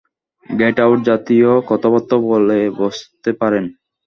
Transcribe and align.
Gate 0.45 0.77
out 0.83 0.99
জাতীয় 1.09 1.49
কথাবার্তাও 1.69 2.19
বলে 2.29 2.59
বসতে 2.79 3.31
পারেন। 3.41 3.65